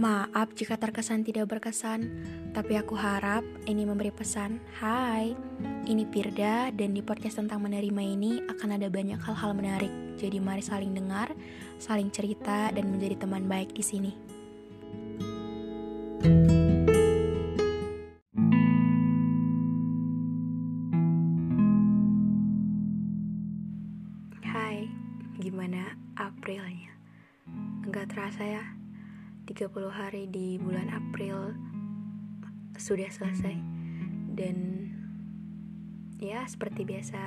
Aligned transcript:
Maaf 0.00 0.56
jika 0.56 0.80
terkesan 0.80 1.28
tidak 1.28 1.52
berkesan, 1.52 2.08
tapi 2.56 2.80
aku 2.80 2.96
harap 2.96 3.44
ini 3.68 3.84
memberi 3.84 4.08
pesan. 4.08 4.56
Hai, 4.80 5.36
ini 5.84 6.08
Pirda 6.08 6.72
dan 6.72 6.96
di 6.96 7.04
podcast 7.04 7.36
tentang 7.36 7.60
menerima 7.60 8.00
ini 8.00 8.40
akan 8.48 8.80
ada 8.80 8.88
banyak 8.88 9.20
hal-hal 9.20 9.52
menarik. 9.52 9.92
Jadi 10.16 10.40
mari 10.40 10.64
saling 10.64 10.96
dengar, 10.96 11.28
saling 11.76 12.08
cerita 12.08 12.72
dan 12.72 12.88
menjadi 12.88 13.28
teman 13.28 13.44
baik 13.44 13.76
di 13.76 13.84
sini. 13.84 14.12
Hai, 24.48 24.88
gimana 25.44 25.92
Aprilnya? 26.16 26.88
Enggak 27.84 28.16
terasa 28.16 28.48
ya? 28.48 28.79
30 29.50 29.90
hari 29.90 30.30
di 30.30 30.62
bulan 30.62 30.86
April 30.94 31.58
sudah 32.78 33.10
selesai. 33.10 33.58
Dan 34.30 34.86
ya 36.22 36.46
seperti 36.46 36.86
biasa 36.86 37.18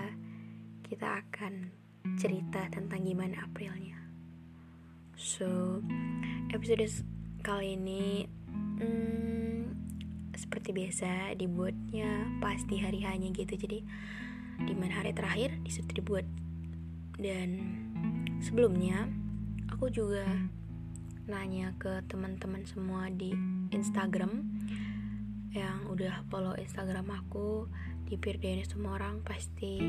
kita 0.88 1.19
akan 1.19 1.67
cerita 2.16 2.71
tentang 2.71 3.03
gimana 3.03 3.44
Aprilnya. 3.44 3.99
So 5.19 5.83
episode 6.55 7.03
kali 7.44 7.75
ini 7.75 8.23
hmm, 8.55 9.75
seperti 10.31 10.71
biasa 10.71 11.35
dibuatnya 11.35 12.39
pasti 12.39 12.79
hari 12.79 13.03
hanya 13.03 13.35
gitu. 13.35 13.59
Jadi 13.59 13.83
di 14.63 14.73
mana 14.79 15.03
hari 15.03 15.11
terakhir 15.11 15.59
di 15.59 15.71
situ 15.75 15.91
dibuat. 15.99 16.23
Dan 17.19 17.59
sebelumnya 18.39 19.11
aku 19.67 19.91
juga 19.91 20.23
nanya 21.23 21.71
ke 21.79 22.03
teman-teman 22.11 22.67
semua 22.67 23.07
di 23.07 23.31
Instagram 23.71 24.43
yang 25.55 25.88
udah 25.88 26.27
follow 26.27 26.57
Instagram 26.59 27.07
aku 27.13 27.71
di 28.03 28.19
Pirdeni 28.19 28.67
semua 28.67 28.99
orang 28.99 29.23
pasti 29.23 29.79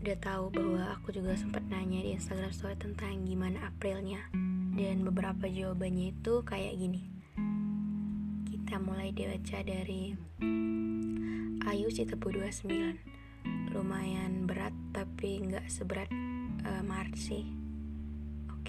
udah 0.00 0.16
tahu 0.16 0.48
bahwa 0.50 0.96
aku 0.96 1.12
juga 1.12 1.36
sempat 1.36 1.60
nanya 1.68 2.00
di 2.00 2.16
Instagram 2.16 2.50
story 2.50 2.74
tentang 2.80 3.28
gimana 3.28 3.68
Aprilnya. 3.68 4.24
Dan 4.72 5.04
beberapa 5.04 5.44
jawabannya 5.44 6.16
itu 6.16 6.40
kayak 6.40 6.74
gini. 6.80 7.04
Kita 8.48 8.80
mulai 8.80 9.12
dibaca 9.12 9.60
dari 9.60 10.16
Ayu 11.68 11.92
Citepu 11.92 12.32
29 12.32 13.76
lumayan 13.76 14.48
berat 14.48 14.74
tapi 14.90 15.44
nggak 15.46 15.68
seberat 15.70 16.10
uh, 16.66 16.82
sih 17.14 17.59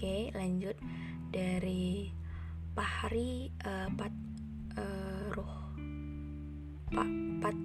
oke 0.01 0.33
lanjut. 0.33 0.73
Dari 1.29 2.09
Pahari 2.73 3.53
uh, 3.61 3.85
Pat 3.93 4.09
uh, 4.73 5.29
Ruh 5.29 5.55
Pak 6.89 7.09
Pat 7.37 7.57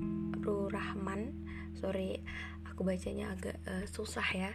Rahman 0.44 1.32
sorry 1.80 2.20
aku 2.68 2.84
bacanya 2.84 3.32
agak 3.32 3.56
uh, 3.64 3.88
susah 3.88 4.28
ya. 4.36 4.52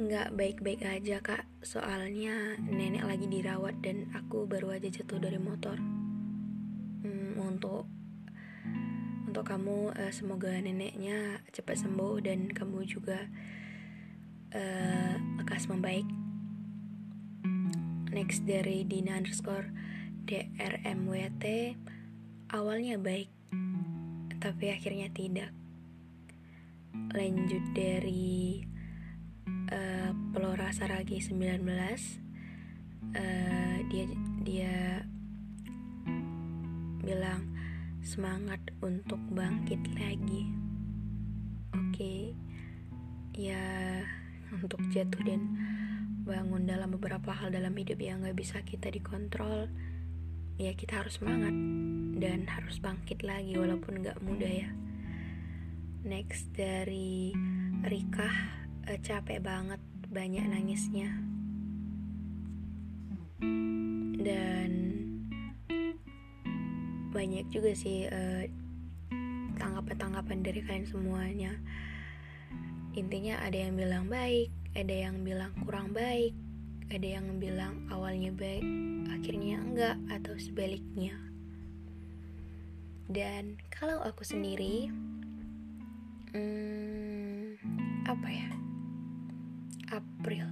Nggak 0.00 0.32
baik-baik 0.32 0.88
aja 0.88 1.20
kak. 1.20 1.44
Soalnya 1.60 2.56
nenek 2.56 3.04
lagi 3.04 3.28
dirawat 3.28 3.84
dan 3.84 4.08
aku 4.16 4.48
baru 4.48 4.80
aja 4.80 4.88
jatuh 4.88 5.20
dari 5.20 5.36
motor. 5.36 5.76
Hmm, 7.04 7.44
untuk 7.44 7.84
untuk 9.28 9.44
kamu 9.44 9.92
semoga 10.08 10.56
neneknya 10.64 11.44
cepat 11.52 11.76
sembuh 11.84 12.24
dan 12.24 12.48
kamu 12.48 12.88
juga 12.88 13.20
uh, 14.56 15.12
lekas 15.44 15.68
membaik 15.68 16.23
next 18.14 18.46
dari 18.46 18.86
Dina 18.86 19.18
underscore 19.18 19.74
DRMWT 20.30 21.74
awalnya 22.54 22.94
baik 22.96 23.26
tapi 24.38 24.70
akhirnya 24.70 25.10
tidak. 25.10 25.50
Lanjut 27.16 27.64
dari 27.74 28.60
uh, 29.72 30.12
Pelora 30.30 30.70
Saragi 30.70 31.18
19 31.18 31.64
uh, 33.16 33.76
dia 33.88 34.04
dia 34.44 34.76
bilang 37.02 37.50
semangat 38.04 38.60
untuk 38.84 39.18
bangkit 39.32 39.80
lagi. 39.96 40.44
Oke. 41.74 41.90
Okay. 41.90 42.22
ya 43.34 43.58
untuk 44.54 44.78
jatuh 44.94 45.18
dan 45.26 45.42
bangun 46.24 46.64
dalam 46.64 46.88
beberapa 46.96 47.36
hal 47.36 47.52
dalam 47.52 47.76
hidup 47.76 48.00
yang 48.00 48.24
gak 48.24 48.34
bisa 48.34 48.64
kita 48.64 48.88
dikontrol. 48.88 49.68
Ya 50.56 50.72
kita 50.72 51.04
harus 51.04 51.20
semangat 51.20 51.52
dan 52.16 52.48
harus 52.48 52.80
bangkit 52.80 53.20
lagi 53.20 53.60
walaupun 53.60 54.00
gak 54.00 54.16
mudah 54.24 54.48
ya. 54.48 54.70
Next 56.08 56.48
dari 56.56 57.36
Rika 57.84 58.32
uh, 58.88 58.98
capek 59.04 59.44
banget 59.44 59.80
banyak 60.08 60.48
nangisnya. 60.48 61.12
Dan 64.24 64.70
banyak 67.12 67.46
juga 67.52 67.76
sih 67.76 68.08
tanggapan 68.08 69.60
tanggapan-tanggapan 69.60 70.38
dari 70.40 70.60
kalian 70.64 70.88
semuanya. 70.88 71.52
Intinya 72.96 73.44
ada 73.44 73.58
yang 73.60 73.76
bilang 73.76 74.08
baik 74.08 74.63
ada 74.74 74.94
yang 74.94 75.22
bilang 75.22 75.54
kurang 75.62 75.94
baik 75.94 76.34
ada 76.92 77.18
yang 77.18 77.40
bilang 77.40 77.88
awalnya 77.88 78.28
baik 78.34 78.66
akhirnya 79.08 79.56
enggak 79.56 79.96
atau 80.12 80.36
sebaliknya. 80.36 81.16
Dan 83.08 83.56
kalau 83.72 84.00
aku 84.04 84.20
sendiri 84.20 84.92
hmm, 86.36 87.56
apa 88.04 88.28
ya? 88.28 88.50
April. 89.96 90.48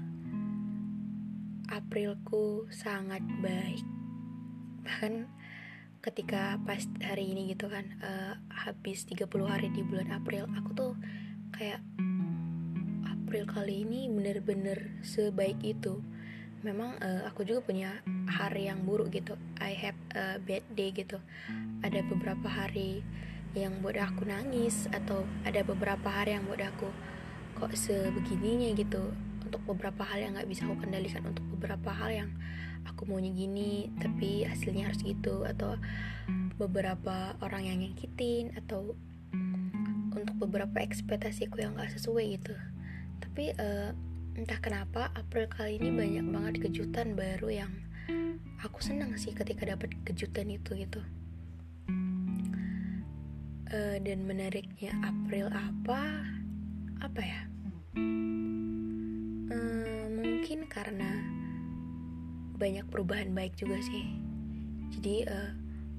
Aprilku 1.69 2.69
sangat 2.73 3.25
baik. 3.41 3.85
Bahkan 4.85 5.29
ketika 6.01 6.59
pas 6.67 6.83
hari 7.05 7.33
ini 7.33 7.55
gitu 7.55 7.71
kan 7.71 7.87
uh, 8.03 8.35
habis 8.51 9.07
30 9.07 9.29
hari 9.47 9.71
di 9.71 9.87
bulan 9.87 10.11
April 10.11 10.51
aku 10.51 10.71
tuh 10.75 10.93
kayak 11.55 11.79
April 13.33 13.49
kali 13.49 13.89
ini 13.89 14.13
bener-bener 14.13 14.93
sebaik 15.01 15.57
itu. 15.65 16.05
Memang 16.61 17.01
uh, 17.01 17.25
aku 17.25 17.49
juga 17.49 17.65
punya 17.65 18.05
hari 18.29 18.69
yang 18.69 18.85
buruk 18.85 19.09
gitu. 19.09 19.41
I 19.57 19.73
have 19.73 19.97
a 20.13 20.37
bad 20.37 20.61
day 20.77 20.93
gitu. 20.93 21.17
Ada 21.81 22.05
beberapa 22.13 22.45
hari 22.45 23.01
yang 23.57 23.81
buat 23.81 23.97
aku 23.97 24.29
nangis 24.29 24.85
atau 24.93 25.25
ada 25.49 25.65
beberapa 25.65 26.13
hari 26.13 26.37
yang 26.37 26.45
buat 26.45 26.61
aku 26.61 26.93
kok 27.57 27.73
sebegininya? 27.73 28.77
gitu. 28.77 29.01
Untuk 29.49 29.65
beberapa 29.65 30.05
hal 30.05 30.29
yang 30.29 30.37
nggak 30.37 30.53
bisa 30.53 30.69
aku 30.69 30.85
kendalikan 30.85 31.25
untuk 31.25 31.49
beberapa 31.57 31.89
hal 31.89 32.13
yang 32.13 32.31
aku 32.85 33.09
maunya 33.09 33.33
gini 33.33 33.89
tapi 33.97 34.45
hasilnya 34.45 34.93
harus 34.93 35.01
gitu. 35.01 35.49
Atau 35.49 35.81
beberapa 36.61 37.33
orang 37.41 37.65
yang 37.65 37.81
nyakitin 37.81 38.61
atau 38.61 38.93
untuk 40.13 40.37
beberapa 40.37 40.85
ekspektasiku 40.85 41.65
yang 41.65 41.81
gak 41.81 41.97
sesuai 41.97 42.37
gitu 42.37 42.53
tapi 43.23 43.55
uh, 43.55 43.95
entah 44.35 44.59
kenapa 44.59 45.15
April 45.15 45.47
kali 45.47 45.79
ini 45.79 45.95
banyak 45.95 46.27
banget 46.27 46.55
kejutan 46.67 47.15
baru 47.15 47.65
yang 47.65 47.73
aku 48.63 48.83
senang 48.83 49.15
sih 49.15 49.31
ketika 49.31 49.63
dapat 49.63 49.95
kejutan 50.03 50.51
itu 50.51 50.75
gitu. 50.75 51.01
Uh, 53.73 53.97
dan 54.05 54.29
menariknya 54.29 54.93
April 55.01 55.49
apa 55.49 56.29
apa 57.01 57.21
ya? 57.23 57.41
Uh, 59.49 60.07
mungkin 60.13 60.69
karena 60.69 61.23
banyak 62.59 62.85
perubahan 62.91 63.33
baik 63.33 63.57
juga 63.57 63.81
sih. 63.81 64.13
Jadi 64.99 65.25
uh, 65.25 65.51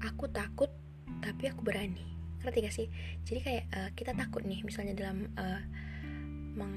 aku 0.04 0.30
takut 0.30 0.70
tapi 1.18 1.50
aku 1.50 1.64
berani. 1.64 2.04
Ngerti 2.44 2.58
gak 2.60 2.76
sih? 2.76 2.88
Jadi 3.24 3.40
kayak 3.40 3.64
uh, 3.72 3.90
kita 3.96 4.12
takut 4.12 4.44
nih 4.44 4.60
misalnya 4.60 4.94
dalam 4.94 5.32
uh, 5.40 5.60
meng 6.54 6.74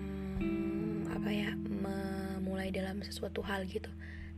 apa 1.10 1.30
ya 1.34 1.52
memulai 1.58 2.70
dalam 2.70 3.02
sesuatu 3.02 3.42
hal 3.46 3.66
gitu. 3.66 3.90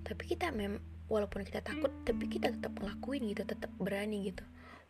Tapi 0.04 0.24
kita 0.26 0.52
mem 0.56 0.80
walaupun 1.10 1.42
kita 1.42 1.66
takut 1.66 1.90
tapi 2.06 2.30
kita 2.30 2.54
tetap 2.54 2.78
ngelakuin 2.78 3.26
gitu 3.34 3.44
tetap 3.44 3.72
berani 3.82 4.32
gitu. 4.32 4.46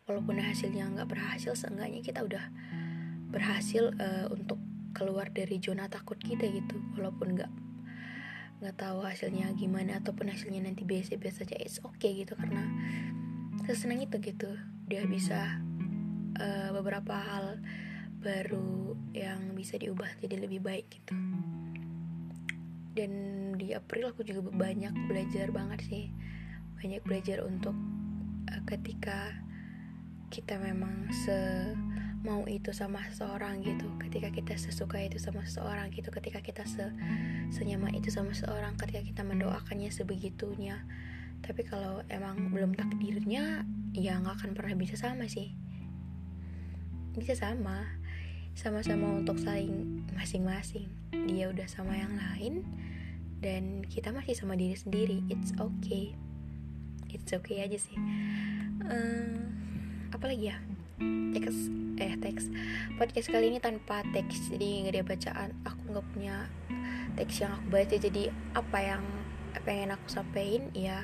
Walaupun 0.06 0.42
hasilnya 0.42 0.90
nggak 0.90 1.08
berhasil 1.08 1.54
seenggaknya 1.54 2.02
kita 2.02 2.20
udah 2.26 2.44
berhasil 3.30 3.94
uh, 3.94 4.26
untuk 4.30 4.58
keluar 4.90 5.30
dari 5.30 5.62
zona 5.62 5.86
takut 5.86 6.18
kita 6.18 6.46
gitu. 6.50 6.76
Walaupun 6.98 7.38
nggak 7.38 7.52
nggak 8.60 8.76
tahu 8.76 9.00
hasilnya 9.06 9.56
gimana 9.56 10.04
ataupun 10.04 10.28
hasilnya 10.28 10.68
nanti 10.68 10.84
biasa-biasa 10.84 11.48
aja 11.48 11.56
it's 11.56 11.80
okay 11.80 12.22
gitu. 12.22 12.36
Karena 12.36 12.66
sesenang 13.64 14.04
itu 14.04 14.18
gitu. 14.20 14.50
Dia 14.90 15.06
bisa 15.06 15.62
uh, 16.38 16.70
beberapa 16.74 17.14
hal 17.14 17.62
baru 18.20 18.92
yang 19.16 19.56
bisa 19.56 19.80
diubah 19.80 20.20
jadi 20.20 20.44
lebih 20.44 20.60
baik 20.60 20.86
gitu. 20.92 21.16
Dan 22.92 23.12
di 23.56 23.72
April 23.72 24.12
aku 24.12 24.22
juga 24.22 24.44
banyak 24.52 24.92
belajar 25.08 25.48
banget 25.50 25.80
sih. 25.88 26.04
Banyak 26.80 27.00
belajar 27.04 27.40
untuk 27.44 27.72
uh, 28.52 28.62
ketika 28.68 29.32
kita 30.30 30.60
memang 30.60 31.08
se 31.10 31.72
mau 32.20 32.44
itu 32.44 32.76
sama 32.76 33.00
seseorang 33.08 33.64
gitu. 33.64 33.88
Ketika 33.96 34.28
kita 34.28 34.54
sesuka 34.60 35.00
itu 35.00 35.16
sama 35.16 35.40
seseorang 35.48 35.88
gitu. 35.96 36.12
Ketika 36.12 36.44
kita 36.44 36.68
se 36.68 36.92
senyaman 37.56 37.96
itu 37.96 38.12
sama 38.12 38.36
seseorang. 38.36 38.76
Ketika 38.76 39.00
kita 39.00 39.22
mendoakannya 39.24 39.88
sebegitunya. 39.88 40.84
Tapi 41.40 41.64
kalau 41.64 42.04
emang 42.12 42.52
belum 42.52 42.76
takdirnya 42.76 43.64
ya 43.96 44.20
nggak 44.20 44.44
akan 44.44 44.50
pernah 44.52 44.76
bisa 44.76 45.00
sama 45.00 45.24
sih. 45.24 45.56
Bisa 47.16 47.32
sama 47.32 47.99
sama-sama 48.60 49.16
untuk 49.16 49.40
saling 49.40 50.04
masing-masing. 50.12 50.84
Dia 51.16 51.48
udah 51.48 51.64
sama 51.64 51.96
yang 51.96 52.12
lain 52.12 52.60
dan 53.40 53.80
kita 53.88 54.12
masih 54.12 54.36
sama 54.36 54.52
diri 54.52 54.76
sendiri. 54.76 55.24
It's 55.32 55.56
okay. 55.56 56.12
It's 57.08 57.32
okay 57.32 57.64
aja 57.64 57.80
sih. 57.80 57.96
Uh, 58.84 59.48
apa 60.12 60.28
lagi 60.28 60.52
ya? 60.52 60.60
Teks 61.32 61.72
eh 62.04 62.20
teks. 62.20 62.52
Podcast 63.00 63.32
kali 63.32 63.48
ini 63.48 63.64
tanpa 63.64 64.04
teks 64.12 64.52
jadi 64.52 64.84
nggak 64.84 64.92
ada 64.92 65.02
bacaan. 65.08 65.50
Aku 65.64 65.80
nggak 65.96 66.06
punya 66.12 66.36
teks 67.16 67.40
yang 67.40 67.56
aku 67.56 67.80
baca 67.80 67.96
jadi 67.96 68.28
apa 68.52 68.78
yang 68.84 69.04
pengen 69.64 69.96
aku 69.96 70.04
sampaikan 70.12 70.68
ya 70.76 71.00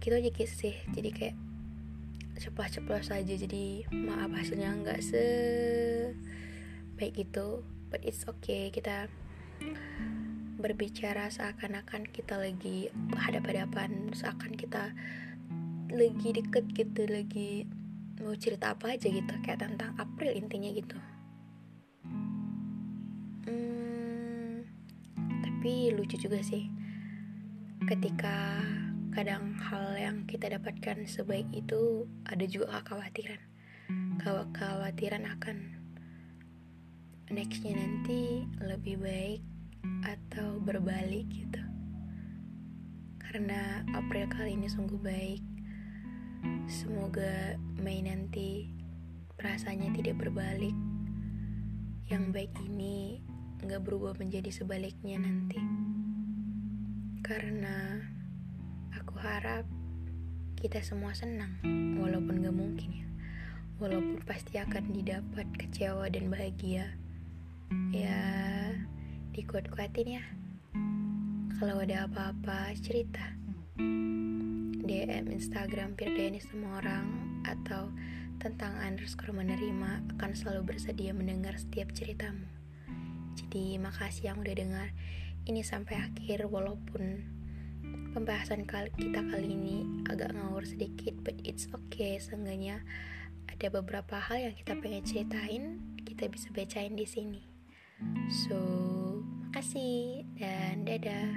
gitu 0.00 0.16
aja 0.16 0.32
sih. 0.48 0.80
Jadi 0.96 1.12
kayak 1.12 1.36
ceplos-ceplos 2.38 3.12
saja. 3.12 3.34
Jadi 3.34 3.88
maaf 3.92 4.32
hasilnya 4.32 4.72
nggak 4.80 5.00
se 5.02 5.24
baik 6.96 7.28
itu 7.28 7.64
but 7.92 8.00
it's 8.04 8.24
okay. 8.28 8.72
Kita 8.72 9.10
berbicara 10.62 11.26
seakan-akan 11.26 12.06
kita 12.06 12.38
lagi 12.38 12.86
hadap-hadapan 13.18 14.14
seakan 14.14 14.54
kita 14.54 14.94
lagi 15.90 16.28
deket 16.38 16.64
gitu 16.72 17.02
lagi 17.10 17.66
mau 18.22 18.38
cerita 18.38 18.70
apa 18.72 18.94
aja 18.94 19.10
gitu 19.10 19.34
kayak 19.42 19.66
tentang 19.66 19.92
April 19.98 20.30
intinya 20.38 20.70
gitu. 20.70 20.98
Hmm, 23.50 24.62
tapi 25.42 25.90
lucu 25.90 26.14
juga 26.14 26.38
sih 26.40 26.70
ketika 27.90 28.62
kadang 29.12 29.54
hal 29.60 29.96
yang 29.96 30.16
kita 30.24 30.48
dapatkan 30.52 31.04
sebaik 31.04 31.48
itu 31.52 32.08
ada 32.28 32.44
juga 32.48 32.80
kekhawatiran 32.80 33.40
kekhawatiran 34.20 35.24
akan 35.38 35.56
nextnya 37.28 37.76
nanti 37.76 38.48
lebih 38.60 39.00
baik 39.00 39.42
atau 40.04 40.60
berbalik 40.60 41.28
gitu 41.28 41.62
karena 43.20 43.86
April 43.96 44.28
kali 44.28 44.56
ini 44.56 44.68
sungguh 44.68 45.00
baik 45.00 45.42
Semoga 46.66 47.54
Mei 47.78 48.02
nanti 48.02 48.66
perasaannya 49.38 49.94
tidak 49.94 50.26
berbalik. 50.26 50.74
Yang 52.10 52.24
baik 52.34 52.52
ini 52.66 53.22
nggak 53.62 53.82
berubah 53.82 54.18
menjadi 54.18 54.50
sebaliknya 54.50 55.22
nanti. 55.22 55.62
Karena 57.22 58.02
aku 59.12 59.28
harap 59.28 59.68
kita 60.56 60.80
semua 60.80 61.12
senang, 61.12 61.52
walaupun 62.00 62.40
gak 62.40 62.56
mungkin 62.56 63.04
ya. 63.04 63.06
Walaupun 63.76 64.24
pasti 64.24 64.56
akan 64.56 64.88
didapat 64.88 65.44
kecewa 65.52 66.08
dan 66.08 66.32
bahagia. 66.32 66.96
Ya, 67.92 68.24
dikuat-kuatin 69.36 70.16
ya. 70.16 70.24
Kalau 71.60 71.84
ada 71.84 72.08
apa-apa, 72.08 72.72
cerita. 72.80 73.36
DM 74.80 75.28
Instagram 75.28 75.92
Firdeni 75.92 76.40
semua 76.40 76.80
orang 76.80 77.04
atau 77.44 77.92
tentang 78.40 78.80
underscore 78.80 79.36
menerima 79.36 80.08
akan 80.16 80.32
selalu 80.32 80.72
bersedia 80.72 81.12
mendengar 81.12 81.60
setiap 81.60 81.92
ceritamu. 81.92 82.48
Jadi 83.36 83.76
makasih 83.76 84.32
yang 84.32 84.40
udah 84.40 84.56
dengar 84.56 84.88
ini 85.44 85.60
sampai 85.60 86.00
akhir 86.00 86.48
walaupun 86.48 87.41
pembahasan 88.12 88.68
kali 88.68 88.92
kita 89.00 89.24
kali 89.24 89.56
ini 89.56 90.04
agak 90.12 90.36
ngawur 90.36 90.62
sedikit 90.68 91.16
but 91.24 91.34
it's 91.42 91.64
okay 91.72 92.20
seenggaknya 92.20 92.84
ada 93.48 93.72
beberapa 93.72 94.20
hal 94.20 94.52
yang 94.52 94.54
kita 94.54 94.76
pengen 94.78 95.02
ceritain 95.02 95.80
kita 96.12 96.28
bisa 96.28 96.52
bacain 96.52 96.94
di 96.94 97.06
sini. 97.08 97.42
So, 98.46 98.58
makasih 99.48 100.28
dan 100.36 100.84
dadah. 100.84 101.30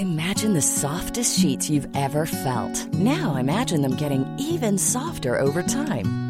Imagine 0.00 0.54
the 0.54 0.64
softest 0.64 1.38
sheets 1.38 1.68
you've 1.68 1.90
ever 1.92 2.24
felt. 2.24 2.72
Now 2.94 3.36
imagine 3.36 3.82
them 3.82 3.98
getting 3.98 4.24
even 4.38 4.78
softer 4.78 5.36
over 5.36 5.60
time. 5.62 6.29